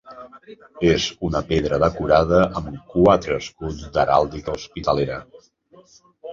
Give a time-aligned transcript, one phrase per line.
[0.91, 5.23] És una pedra decorada amb quatre escuts d'heràldica hospitalera.